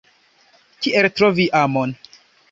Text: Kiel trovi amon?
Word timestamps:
Kiel 0.85 1.07
trovi 1.19 1.45
amon? 1.59 1.93